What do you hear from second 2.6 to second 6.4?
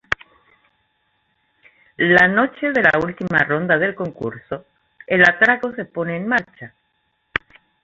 de la última ronda del concurso, el atraco se pone en